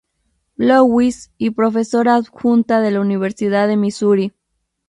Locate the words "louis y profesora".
0.57-2.15